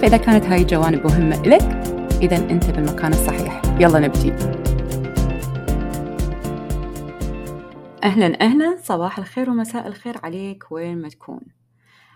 [0.00, 1.62] فإذا كانت هاي الجوانب مهمة لك
[2.22, 3.62] إذا أنت بالمكان الصحيح.
[3.80, 4.32] يلا نبدي.
[8.04, 8.78] أهلا أهلا.
[8.82, 10.72] صباح الخير ومساء الخير عليك.
[10.72, 11.40] وين ما تكون.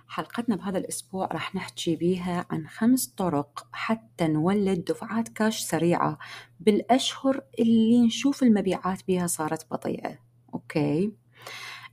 [0.08, 6.18] حلقتنا بهذا الأسبوع راح نحكي بيها عن خمس طرق حتى نولد دفعات كاش سريعة
[6.60, 10.18] بالأشهر اللي نشوف المبيعات بيها صارت بطيئة.
[10.54, 11.12] okay؟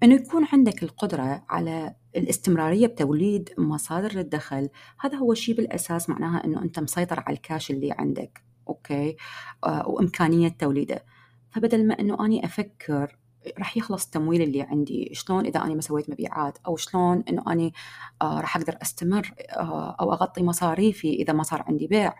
[0.03, 6.61] أنه يكون عندك القدرة على الاستمرارية بتوليد مصادر الدخل هذا هو شيء بالأساس معناها أنه
[6.61, 9.15] أنت مسيطر على الكاش اللي عندك okay؟
[9.63, 11.05] آه وإمكانية توليده.
[11.51, 13.17] فبدل ما أنه أني أفكر
[13.59, 17.73] راح يخلص التمويل اللي عندي شلون إذا أنا ما سويت مبيعات؟ أو شلون إنه أني
[18.21, 22.13] آه راح أقدر أستمر آه أو أغطي مصاريفي إذا ما صار عندي بيع؟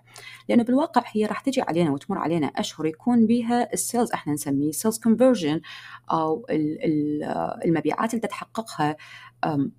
[0.49, 4.71] لأنه بالواقع هي راح تجي علينا وتمر علينا أشهر يكون بها ال sales إحنا نسميه
[4.71, 5.61] sales conversion
[6.11, 6.45] أو
[7.65, 8.97] المبيعات اللي تحققها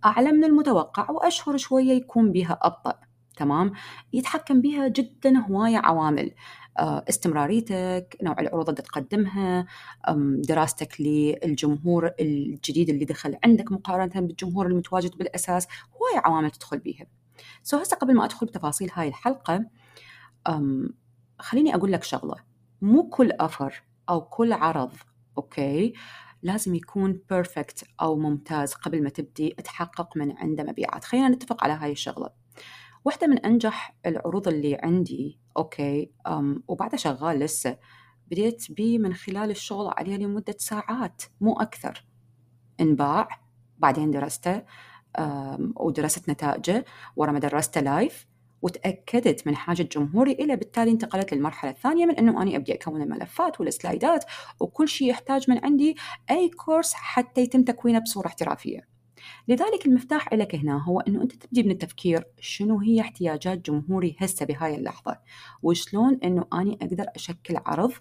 [0.04, 3.00] أعلى من المتوقع وأشهر شوية يكون بها أبطأ
[3.36, 3.72] تمام؟
[4.12, 6.34] يتحكم بها جدا هواية عوامل
[6.78, 9.66] استمراريتك نوع العروض اللي تقدمها
[10.48, 17.06] دراستك للجمهور الجديد اللي دخل عندك مقارنة بالجمهور المتواجد بالأساس هواي عوامل تدخل بيها.
[17.62, 19.64] so هسه قبل ما أدخل بتفاصيل هاي الحلقة
[21.38, 22.34] خليني أقول لك شغلة.
[22.82, 24.92] مو كل offer أو كل عرض
[25.38, 25.92] okay؟
[26.42, 31.04] لازم يكون perfect أو ممتاز قبل ما تبدي تحقق من عنده مبيعات.
[31.04, 32.30] خلينا نتفق على هاي الشغلة.
[33.04, 37.78] واحدة من أنجح العروض اللي عندي okay أم وبعدها شغال لسه
[38.30, 42.06] بديت بيه من خلال الشغل عليه لمدة ساعات مو أكثر.
[42.80, 43.28] انباع
[43.78, 44.62] بعدين درسته
[45.76, 46.84] ودرست نتائجه
[47.16, 48.26] ورا ما درسته live
[48.62, 53.60] وتأكدت من حاجة جمهوري إله بالتالي انتقلت للمرحلة الثانية من أنه أنا أبدي أكون الملفات
[53.60, 54.24] والسلايدات
[54.60, 55.96] وكل شيء يحتاج من عندي
[56.30, 58.96] أي كورس حتى يتم تكوينه بصورة احترافية.
[59.48, 64.46] لذلك المفتاح لك هنا هو إنه أنت تبدي من التفكير شنو هي احتياجات جمهوري هسه
[64.46, 65.18] بهاي اللحظة؟
[65.62, 67.92] وشلون إنه أني أقدر أشكل عرض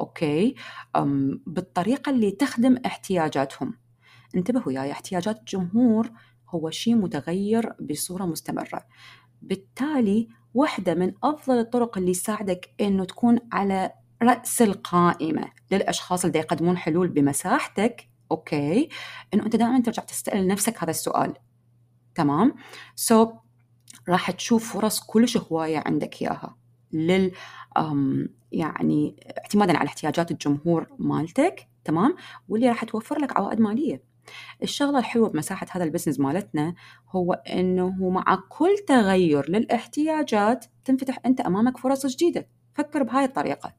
[0.00, 0.54] أوكي
[1.46, 3.74] بالطريقة اللي تخدم احتياجاتهم.
[4.36, 6.10] انتبهوا وياي احتياجات الجمهور
[6.48, 8.86] هو شيء متغير بصورة مستمرة.
[9.42, 13.92] بالتالي واحدة من أفضل الطرق اللي تساعدك إنه تكون على
[14.22, 18.08] رأس القائمة للأشخاص اللي يقدمون حلول بمساحتك.
[18.30, 18.88] okay.
[19.34, 21.34] إنه أنت دائما ترجع تسال نفسك هذا السؤال.
[22.14, 22.54] تمام.
[22.96, 23.28] so,
[24.08, 26.56] راح تشوف فرص كلش هواية عندك إياها
[26.92, 27.32] لل
[28.52, 31.68] يعني اعتمادا على احتياجات الجمهور مالتك.
[31.84, 32.16] تمام.
[32.48, 34.09] واللي راح توفر لك عوائد مالية.
[34.62, 36.74] الشغلة الحلوة بمساحة هذا ال business مالتنا
[37.08, 42.48] هو إنه مع كل تغير للاحتياجات تنفتح أنت أمامك فرص جديدة.
[42.74, 43.72] فكر بهاي الطريقة.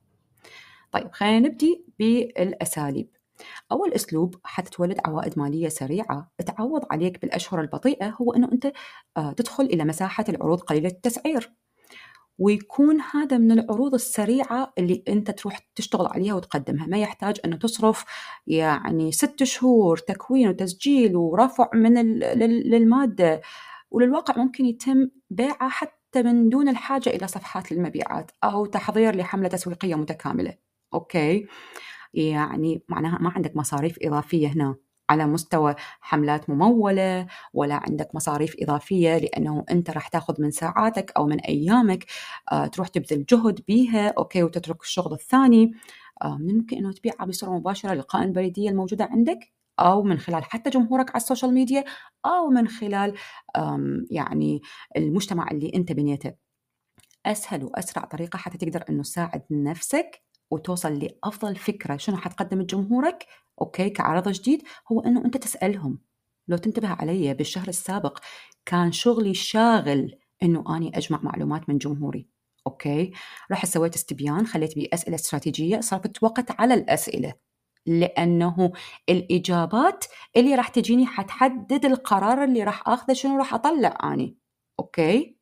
[0.92, 3.10] طيب خلينا نبدي بالأساليب.
[3.72, 8.72] أول أسلوب حتى تولد عوائد مالية سريعة تعوض عليك بالأشهر البطيئة هو أنه أنت
[9.18, 11.54] آه، تدخل إلى مساحة العروض قليلة التسعير.
[12.40, 16.88] ويكون هذا من العروض السريعة اللي أنت تروح تشتغل عليها وتقدمها.
[16.88, 18.06] ما يحتاج أنه تصرف
[18.48, 23.42] يعني ست شهور تكوين وتسجيل ورفع من للمادة.
[23.92, 29.96] وللواقع ممكن يتم بيعها حتى من دون الحاجة إلى صفحات للمبيعات أو تحضير لحملة تسويقية
[29.96, 30.54] متكاملة.
[30.94, 31.48] okay؟
[32.14, 34.76] يعني معناها ما عندك مصاريف إضافية هنا.
[35.12, 41.26] على مستوى حملات ممولة ولا عندك مصاريف إضافية لأنه أنت راح تاخذ من ساعاتك أو
[41.26, 42.06] من أيامك
[42.52, 45.72] آه، تروح تبذل جهد بيها okay وتترك الشغل الثاني.
[46.24, 49.40] آه، من الممكن أنه تبيعها بصورة مباشرة للقائمة البريدية الموجودة عندك
[49.80, 51.84] أو من خلال حتى جمهورك على ال social media
[52.26, 53.14] أو من خلال
[54.12, 54.62] يعني
[54.98, 56.34] المجتمع اللي أنت بنيته.
[57.26, 63.26] أسهل وأسرع طريقة حتى تقدر أنه تساعد نفسك وتوصل لأفضل فكرة شنو حتقدم لجمهورك
[63.62, 66.00] okay كعرض جديد هو إنه أنت تسألهم.
[66.48, 68.20] لو تنتبه علي بالشهر السابق
[68.66, 72.28] كان شغلي شاغل إنه أني أجمع معلومات من جمهوري.
[72.68, 73.12] okay؟
[73.52, 77.34] رحت سويت استبيان خليت بيه أسئلة استراتيجية صرفت وقت على الأسئلة.
[77.86, 78.72] لأنه
[79.10, 80.06] الإجابات
[80.38, 84.38] اللي راح تجيني حتحدد القرار اللي راح آخذه شنو راح أطلع أني.
[84.80, 85.41] okay؟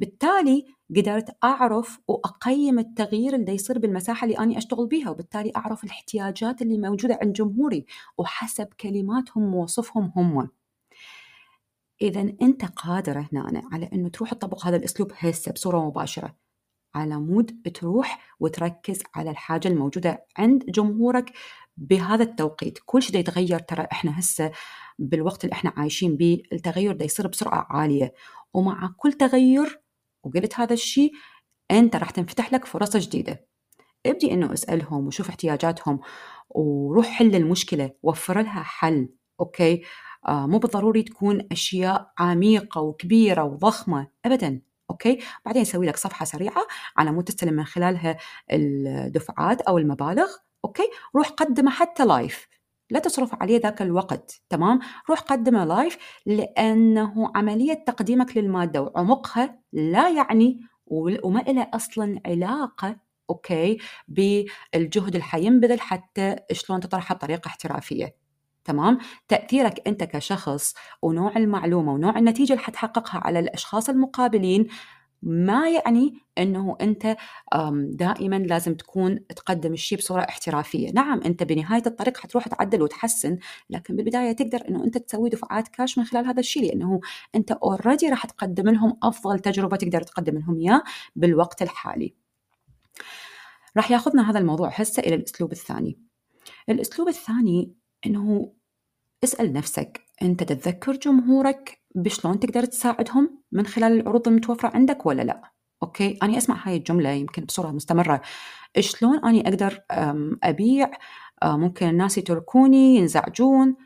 [0.00, 0.64] بالتالي
[0.96, 6.78] قدرت أعرف وأقيم التغيير اللي يصير بالمساحة اللي أني أشتغل بيها وبالتالي أعرف الاحتياجات اللي
[6.78, 7.86] موجودة عند جمهوري
[8.18, 10.48] وحسب كلماتهم ووصفهم هم.
[12.02, 16.36] اذا أنت قادر هنا على إنه تروح تطبق هذا الأسلوب هسه بصورة مباشرة
[16.94, 21.32] على مود تروح وتركز على الحاجة الموجودة عند جمهورك
[21.76, 22.78] بهذا التوقيت.
[22.86, 24.52] كل شيء يتغير ترى إحنا هسه
[24.98, 28.14] بالوقت اللي إحنا عايشين به التغير ده يصير بسرعة عالية.
[28.54, 29.80] ومع كل تغير
[30.24, 31.12] وقلت هذا الشيء
[31.70, 33.46] أنت راح تنفتح لك فرص جديدة.
[34.06, 36.00] ابدي إنه أسألهم وشوف احتياجاتهم
[36.48, 39.08] وروح حل المشكلة وفر لها حل
[39.40, 39.82] okay؟
[40.28, 46.66] آه مو بالضروري تكون أشياء عميقة وكبيرة وضخمة ابدا okay؟ بعدين سوي لك صفحة سريعة
[46.96, 48.16] على مود تستلم من خلالها
[48.52, 50.28] الدفعات أو المبالغ
[50.64, 52.48] okay؟ روح قدمه حتى لايف
[52.90, 54.78] لا تصرف عليه ذاك الوقت تمام؟
[55.10, 62.96] روح قدمه live لأنه عملية تقديمك للمادة وعمقها لا يعني وما لها أصلا علاقة
[63.30, 63.78] okay
[64.08, 68.14] بالجهد اللي حينبذل حتى شلون تطرحها بطريقة احترافية
[68.64, 68.98] تمام؟
[69.28, 74.66] تأثيرك أنت كشخص ونوع المعلومة ونوع النتيجة اللي حتحققها على الأشخاص المقابلين
[75.22, 77.16] ما يعني إنه أنت
[77.82, 83.38] دائما لازم تكون تقدم الشيء بصورة احترافية، نعم أنت بنهاية الطريق حتروح تعدل وتحسن،
[83.70, 87.00] لكن بالبداية تقدر إنه أنت تسوي دفعات كاش من خلال هذا الشيء لأنه
[87.34, 90.82] أنت اوريدي راح تقدم لهم أفضل تجربة تقدر تقدم لهم اياه
[91.16, 92.14] بالوقت الحالي.
[93.76, 95.98] راح ياخذنا هذا الموضوع هسه إلى الأسلوب الثاني.
[96.68, 97.74] الأسلوب الثاني
[98.06, 98.52] إنه
[99.24, 105.52] اسأل نفسك أنت تتذكر جمهورك بشلون تقدر تساعدهم من خلال العروض المتوفرة عندك ولا لا؟
[105.82, 108.20] okay أنا أسمع هاي الجملة يمكن بصورة مستمرة.
[108.80, 109.80] شلون أني أقدر
[110.42, 110.90] أبيع؟
[111.44, 113.76] ممكن الناس يتركوني ينزعجون.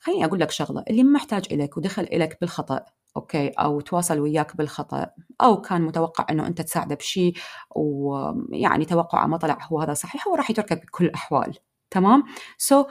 [0.00, 2.84] خليني أقول لك شغلة اللي محتاج إليك ودخل إليك بالخطأ
[3.16, 5.06] okay أو تواصل وياك بالخطأ
[5.42, 7.34] أو كان متوقع إنه أنت تساعده بشيء
[7.76, 11.58] ويعني توقعه ما طلع هو هذا صحيح هو راح يتركك بكل الأحوال.
[11.90, 12.24] تمام؟
[12.58, 12.86] so,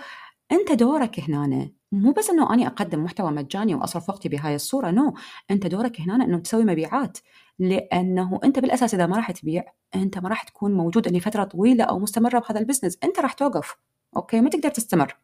[0.51, 5.19] أنت دورك هنا مو بس إنه أني أقدم محتوى مجاني وأصرف وقتي بهاي الصورة no.
[5.51, 7.17] أنت دورك هنا إنه تسوي مبيعات
[7.59, 9.63] لأنه أنت بالأساس إذا ما راح تبيع
[9.95, 12.97] أنت ما راح تكون موجود لفتره طويلة أو مستمرة بهذا ال business.
[13.03, 13.75] أنت راح توقف
[14.15, 15.17] okay؟ ما تقدر تستمر.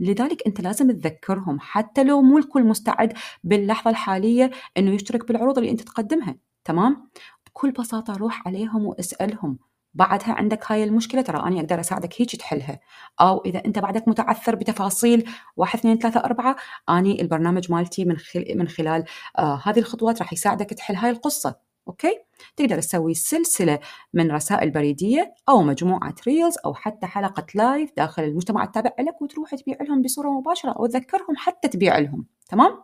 [0.00, 3.12] لذلك أنت لازم تذكرهم حتى لو مو الكل مستعد
[3.44, 7.08] باللحظة الحالية إنه يشترك بالعروض اللي أنت تقدمها تمام؟
[7.46, 9.58] بكل بساطة روح عليهم واسألهم.
[9.94, 12.80] بعدها عندك هاي المشكلة ترى أنا أقدر أساعدك هيك تحلها.
[13.20, 16.56] أو إذا أنت بعدك متعثر بتفاصيل واحد اثنين ثلاثة أربعة
[16.88, 18.44] أني البرنامج مالتي من, خل...
[18.56, 19.04] من خلال
[19.38, 21.72] آه هذه الخطوات راح يساعدك تحل هاي القصة.
[21.88, 22.18] okay؟
[22.56, 23.78] تقدر تسوي سلسلة
[24.14, 29.54] من رسائل بريدية أو مجموعة reels أو حتى حلقة live داخل المجتمع التابع لك وتروح
[29.54, 32.26] تبيع لهم بصورة مباشرة أو تذكرهم حتى تبيع لهم.
[32.48, 32.82] تمام؟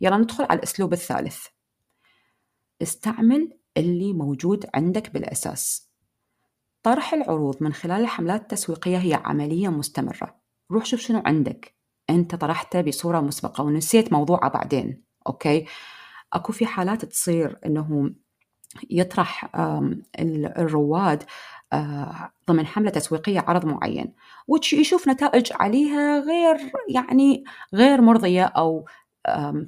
[0.00, 1.46] يلا ندخل على الأسلوب الثالث.
[2.82, 5.93] استعمل اللي موجود عندك بالأساس.
[6.84, 10.36] طرح العروض من خلال الحملات التسويقية هي عملية مستمرة.
[10.72, 11.76] روح شوف شنو عندك.
[12.10, 15.66] أنت طرحته بصورة مسبقة ونسيت موضوعه بعدين أوكي؟
[16.32, 18.10] أكو في حالات تصير أنه
[18.90, 19.50] يطرح
[20.58, 21.22] الرواد
[21.72, 24.14] آه، ضمن حملة تسويقية عرض معين
[24.48, 28.86] ويشوف نتائج عليها غير يعني غير مرضية أو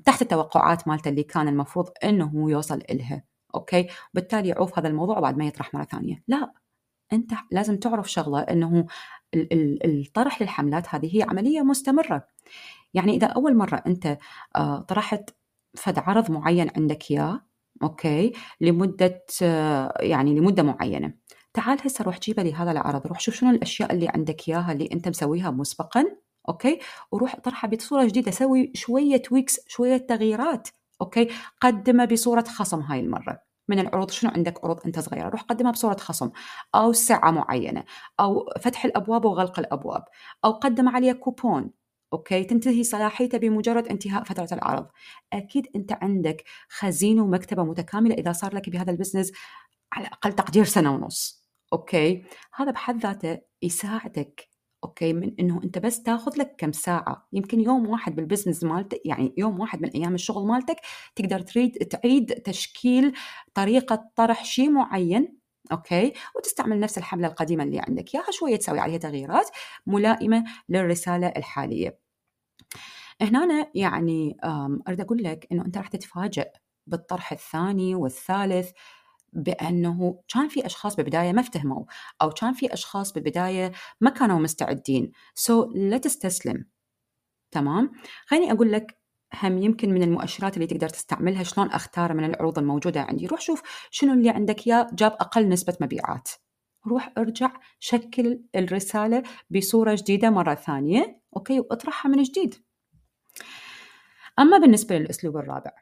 [0.04, 5.38] تحت التوقعات مالته اللي كان المفروض أنه يوصل إلها okay؟ بالتالي يعوف هذا الموضوع وبعد
[5.38, 6.22] ما يطرح مرة ثانية.
[6.28, 6.65] لا.
[7.12, 8.86] أنت لازم تعرف شغلة إنه
[9.84, 12.26] الطرح للحملات هذه هي عملية مستمرة.
[12.94, 14.18] يعني إذا أول مرة أنت
[14.56, 15.30] آه، طرحت
[15.76, 17.40] فد عرض معين عندك إياه
[17.82, 21.14] okay لمدة آه، يعني لمدة معينة
[21.54, 24.88] تعال هسه روح جيبه لي هذا العرض روح شوف شنو الأشياء اللي عندك إياها اللي
[24.92, 26.04] أنت مسويها مسبقا
[26.48, 26.78] okay
[27.12, 30.68] وروح طرحها بصورة جديدة سوي شوية tweaks شوية تغييرات
[31.00, 31.28] okay
[31.60, 33.40] قدمه بصورة خصم هاي المرة.
[33.68, 36.30] من العروض شنو عندك عروض أنت صغيرة؟ روح قدمها بصورة خصم
[36.74, 37.84] أو سعه معينة
[38.20, 40.04] أو فتح الأبواب وغلق الأبواب
[40.44, 41.70] أو قدم عليه كوبون
[42.12, 44.86] okay؟ تنتهي صلاحيته بمجرد انتهاء فترة العرض.
[45.32, 49.32] أكيد أنت عندك خزينة ومكتبة متكاملة إذا صار لك بهذا ال business
[49.92, 54.55] على أقل تقدير سنة ونص okay؟ هذا بحد ذاته يساعدك
[54.86, 57.28] okay من إنه أنت بس تاخذ لك كم ساعة.
[57.32, 60.76] يمكن يوم واحد بال business مالتك يعني يوم واحد من أيام الشغل مالتك
[61.16, 63.12] تقدر تريد تعيد تشكيل
[63.54, 65.38] طريقة طرح شيء معين
[65.72, 66.12] okay?
[66.36, 68.14] وتستعمل نفس الحملة القديمة اللي عندك.
[68.14, 69.50] اياها شوية تسوي عليها تغييرات
[69.86, 71.98] ملائمة للرسالة الحالية.
[73.20, 74.36] هنا يعني
[74.88, 76.48] أريد أقول لك إنه أنت راح تتفاجئ
[76.86, 78.70] بالطرح الثاني والثالث.
[79.32, 81.84] بأنه كان في أشخاص بالبداية ما افتهموا
[82.22, 85.12] أو كان في أشخاص بالبداية ما كانوا مستعدين.
[85.34, 86.64] so, لا تستسلم
[87.50, 87.92] تمام؟
[88.26, 88.98] خليني أقول لك
[89.34, 93.26] هم يمكن من المؤشرات اللي تقدر تستعملها شلون أختار من العروض الموجودة عندي.
[93.26, 96.28] روح شوف شنو اللي عندك يا جاب أقل نسبة مبيعات.
[96.86, 102.54] روح ارجع شكل الرسالة بصورة جديدة مرة ثانية أوكي؟ واطرحها من جديد.
[104.38, 105.72] أما بالنسبة للأسلوب الرابع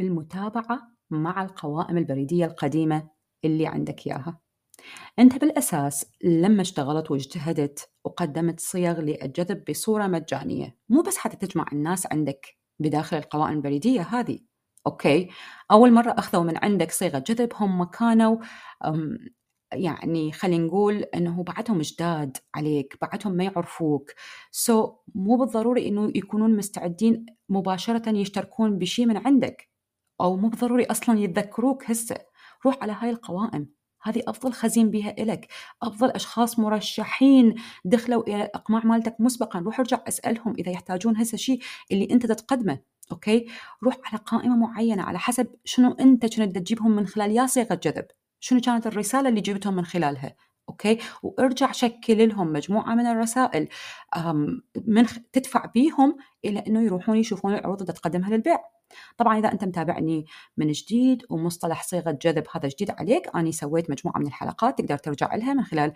[0.00, 3.08] المتابعة مع القوائم البريدية القديمة
[3.44, 4.40] اللي عندك إياها.
[5.18, 12.06] أنت بالأساس لما اشتغلت واجتهدت وقدمت صيغ للجذب بصورة مجانية مو بس حتى تجمع الناس
[12.12, 12.46] عندك
[12.78, 14.38] بداخل القوائم البريدية هذه.
[14.86, 15.28] okay?
[15.70, 18.36] أول مرة أخذوا من عندك صيغة جذب هم كانوا
[19.72, 24.10] يعني خلينا نقول إنه بعدهم جداد عليك بعدهم ما يعرفوك.
[24.50, 29.71] so, مو بالضروري إنه يكونون مستعدين مباشرة يشتركون بشيء من عندك.
[30.20, 32.16] أو مو بالضروري أصلا يتذكروك هسه.
[32.66, 33.68] روح على هاي القوائم.
[34.02, 35.48] هذه أفضل خزين بها إلك.
[35.82, 37.54] أفضل أشخاص مرشحين
[37.84, 39.58] دخلوا إلى الاقماع مالتك مسبقا.
[39.58, 41.60] روح ارجع أسألهم إذا يحتاجون هسه شيء
[41.92, 42.78] اللي أنت تتقدمه.
[43.12, 43.46] okay?
[43.82, 48.06] روح على قائمة معينة على حسب شنو أنت كنت تجيبهم من خلال يا صيغة جذب.
[48.40, 50.36] شنو كانت الرسالة اللي جبتهم من خلالها؟
[50.68, 50.98] okay?
[51.22, 53.68] وارجع شكل لهم مجموعة من الرسائل
[54.86, 58.58] من تدفع بيهم إلى إنه يروحون يشوفون العروض اللي تقدمها للبيع.
[59.18, 64.18] طبعا إذا أنت متابعني من جديد ومصطلح صيغة جذب هذا جديد عليك أنا سويت مجموعة
[64.18, 65.92] من الحلقات تقدر ترجع لها من خلال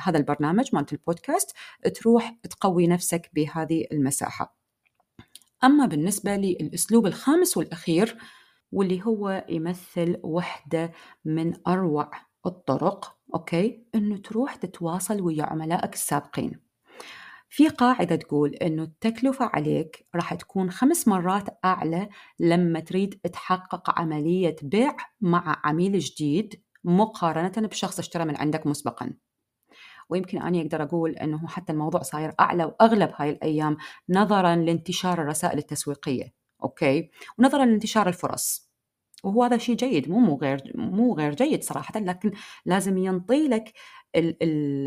[0.00, 1.56] هذا البرنامج مالت البودكاست
[1.94, 4.56] تروح تقوي نفسك بهذه المساحة.
[5.64, 8.18] أما بالنسبة للأسلوب الخامس والأخير
[8.72, 10.92] واللي هو يمثل وحدة
[11.24, 12.10] من أروع
[12.46, 16.63] الطرق أوكي؟ إنه تروح تتواصل ويا عملائك السابقين.
[17.54, 22.08] في قاعدة تقول إنه التكلفة عليك راح تكون خمس مرات أعلى
[22.38, 29.12] لما تريد تحقق عملية بيع مع عميل جديد مقارنة بشخص اشترى من عندك مسبقا.
[30.08, 33.76] ويمكن أنا أقدر أقول أنه حتى الموضوع صاير أعلى وأغلب هاي الأيام
[34.08, 37.10] نظرا لانتشار الرسائل التسويقية okay?
[37.38, 38.70] ونظرا لانتشار الفرص.
[39.24, 42.32] وهو هذا شيء جيد مو مو غير مو غير جيد صراحة لكن
[42.66, 43.72] لازم ينطي لك
[44.16, 44.86] ال ال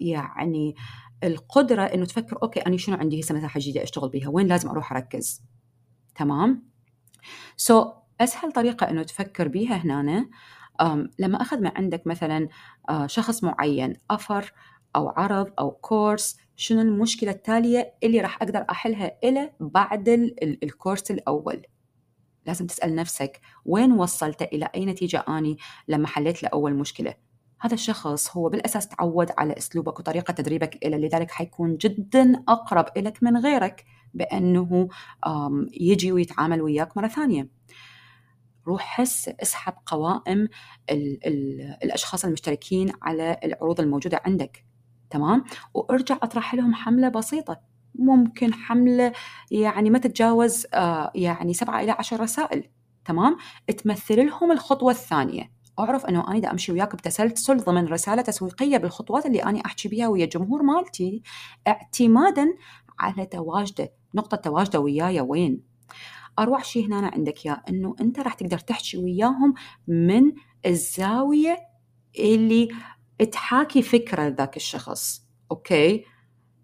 [0.00, 0.74] يعني
[1.24, 4.92] القدرة إنه تفكر okay أنا شنو عندي هسه مساحة جديدة أشتغل بها وين لازم أروح
[4.92, 5.42] أركز؟
[6.14, 6.62] تمام؟
[7.56, 7.86] so,
[8.20, 10.28] أسهل طريقة إنه تفكر بيها هنا
[11.18, 12.48] لما أخذ من عندك مثلا
[12.88, 14.52] آه، شخص معين أفر
[14.96, 20.08] أو عرض أو كورس شنو المشكلة التالية اللي راح أقدر أحلها له بعد
[20.62, 21.62] الكورس الأول؟
[22.46, 25.56] لازم تسأل نفسك وين وصلت إلى أي نتيجة أني
[25.88, 27.14] لما حليت له اول مشكلة؟
[27.62, 33.22] هذا الشخص هو بالأساس تعود على أسلوبك وطريقة تدريبك إلى لذلك حيكون جدا أقرب إلك
[33.22, 34.88] من غيرك بأنه
[35.80, 37.48] يجي ويتعامل وياك مرة ثانية.
[38.66, 40.48] روح حس اسحب قوائم
[40.90, 44.64] ال ال الأشخاص المشتركين على العروض الموجودة عندك.
[45.10, 47.60] تمام؟ وارجع أطرح لهم حملة بسيطة.
[47.94, 49.12] ممكن حملة
[49.50, 52.68] يعني ما تتجاوز آه، يعني سبعة إلى عشر رسائل.
[53.04, 53.36] تمام؟
[53.76, 55.61] تمثل لهم الخطوة الثانية.
[55.78, 60.08] أعرف أنه أنا دا أمشي وياك بتسلسل ضمن رسالة تسويقية بالخطوات اللي أنا أحكي بها
[60.08, 61.22] ويا الجمهور مالتي
[61.68, 62.54] اعتمادا
[62.98, 65.62] على تواجده نقطة تواجده وياي وين؟
[66.38, 69.54] اروع شيء هنا عندك يا إنه أنت راح تقدر تحكي وياهم
[69.88, 70.32] من
[70.66, 71.58] الزاوية
[72.18, 72.68] اللي
[73.32, 76.04] تحاكي فكرة ذاك الشخص okay?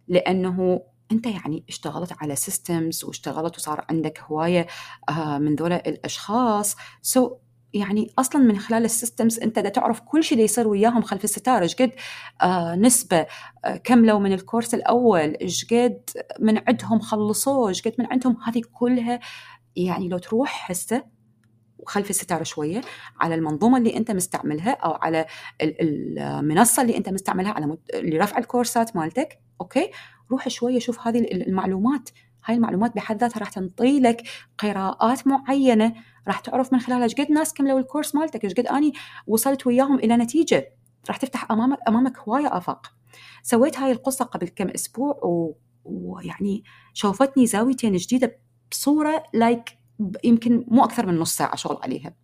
[0.08, 0.80] لأنه
[1.12, 4.66] أنت يعني اشتغلت على systems واشتغلت وصار عندك هواية
[5.08, 10.24] آه، من ذولا الأشخاص so يعني أصلا من خلال ال systems أنت دا تعرف كل
[10.24, 11.92] شيء يصير وياهم خلف الستار إيش قد؟
[12.42, 13.26] آه نسبة.
[13.64, 16.00] آه كملوا من الكورس الأول إيش قد
[16.40, 19.20] من عندهم خلصوه؟ إيش قد من عندهم؟ هذه كلها
[19.76, 21.04] يعني لو تروح هسه
[21.78, 22.80] وخلف الستار شوية
[23.20, 25.26] على المنظومة اللي أنت مستعملها أو على
[25.62, 29.90] المنصة اللي أنت مستعملها على لرفع الكورسات مالتك okay?
[30.30, 32.08] روح شوية شوف هذه المعلومات.
[32.48, 34.22] هاي المعلومات بحد ذاتها راح تنطي لك
[34.58, 35.94] قراءات معينة.
[36.28, 38.92] راح تعرف من خلالها إيش قد ناس كملوا الكورس مالتك إيش قد أني
[39.26, 40.72] وصلت وياهم إلى نتيجة.
[41.08, 42.92] راح تفتح امامك أمامك هواية آفاق.
[43.42, 45.56] سويت هاي القصة قبل كم أسبوع و...
[45.84, 48.38] ويعني شوفتني زاويتين جديدة
[48.70, 49.78] بصورة like
[50.24, 52.14] يمكن مو أكثر من نص ساعة شغل عليها.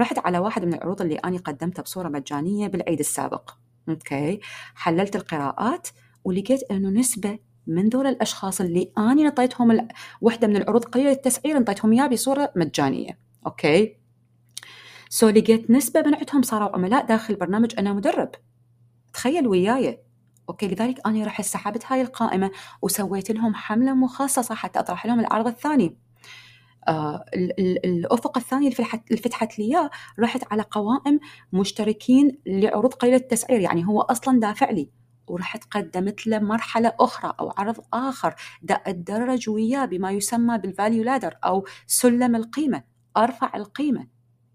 [0.00, 3.50] رحت على واحد من العروض اللي أني قدمتها بصورة مجانية بالعيد السابق.
[3.88, 4.40] okay.
[4.74, 5.88] حللت القراءات
[6.24, 9.88] ولقيت إنه نسبة من ذول الأشخاص اللي أني نطيتهم
[10.20, 13.18] وحدة من العروض قليله التسعير نطيتهم اياه بصورة مجانية.
[13.46, 13.96] okay?
[15.08, 18.30] so لقيت نسبة من عندهم صاروا عملاء داخل البرنامج أنا مدرب.
[19.12, 20.00] تخيل وياي.
[20.48, 20.68] okay?
[20.68, 22.50] لذلك أنا راح سحبت هاي القائمة
[22.82, 25.98] وسويت لهم حملة مخصصة حتى أطرح لهم العرض الثاني.
[26.88, 27.24] آه
[27.84, 28.74] الأفق الثاني
[29.10, 29.90] اللي فتحت لي إياه
[30.20, 31.20] رحت على قوائم
[31.52, 34.90] مشتركين لعروض قليله التسعير يعني هو أصلا دافع لي.
[35.26, 38.34] ورحت قدمت له مرحلة أخرى أو عرض آخر.
[38.62, 42.82] دا اتدرج وياه بما يسمى بال value ladder أو سلم القيمة
[43.16, 44.06] أرفع القيمة.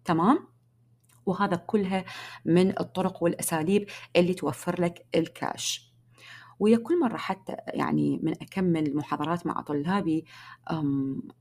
[0.06, 0.48] تمام؟
[1.26, 2.06] وهذا كلها
[2.46, 5.90] من الطرق والأساليب اللي توفر لك الكاش
[6.60, 10.26] ويا كل مرة حتى يعني من أكمل محاضرات مع طلابي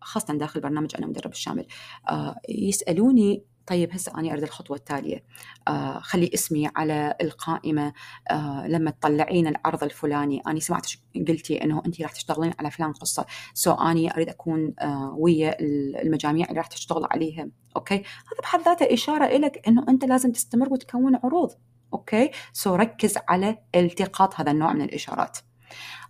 [0.01, 1.67] خاصة داخل برنامج أنا مدرب الشامل
[2.11, 5.25] آه، يسألوني طيب هسه أنا أريد الخطوة التالية.
[5.69, 7.93] آه خلي اسمي على القائمة.
[8.31, 10.43] آه لما تطلعين العرض الفلاني.
[10.47, 10.87] أنا سمعت
[11.29, 13.27] قلتي أنه أنت راح تشتغلين على فلان قصة.
[13.55, 17.49] سو أني أريد أكون آه ويا المجاميع اللي راح تشتغل عليها.
[17.77, 17.95] okay?
[17.95, 21.51] هذا بحد ذاته إشارة إلك أنه أنت لازم تستمر وتكون عروض.
[21.93, 22.31] okay?
[22.53, 25.39] so ركز على التقاط هذا النوع من الإشارات.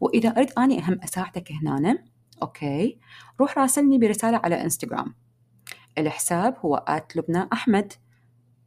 [0.00, 2.04] وإذا أريد أني أهم أساعدك هنا
[2.42, 2.98] okay?
[3.40, 5.27] روح راسلني برسالة على إنستغرام.
[5.98, 7.92] الحساب هو لبنى أحمد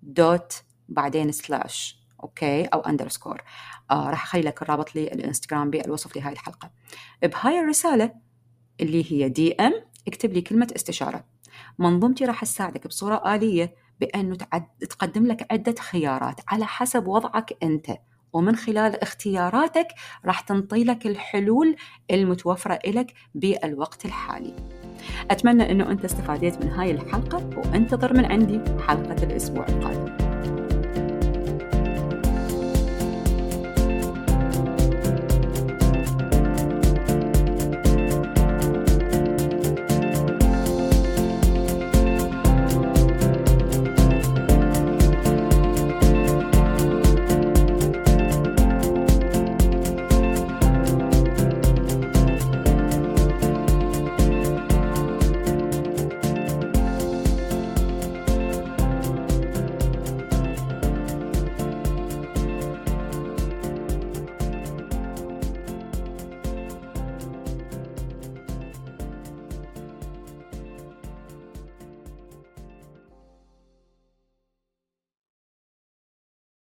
[0.03, 0.53] dot
[0.89, 3.41] بعدين slash okay أو underscore
[3.91, 6.71] آه راح أخلي لك الرابط للإنستغرام بالوصف لهاي الحلقة.
[7.23, 8.13] بهاي الرسالة
[8.79, 9.73] اللي هي دي ام
[10.07, 11.25] اكتب لي كلمة استشارة.
[11.79, 14.35] منظومتي راح تساعدك بصورة آلية بأنه
[14.89, 16.41] تقدم لك عدة خيارات.
[16.47, 17.91] على حسب وضعك أنت.
[18.33, 19.87] ومن خلال اختياراتك
[20.25, 21.75] راح تنطي لك الحلول
[22.11, 24.80] المتوفرة لك بالوقت الحالي.
[25.31, 30.10] أتمنى أنه أنت استفاديت من هاي الحلقة وأنتظر من عندي حلقة الأسبوع القادم.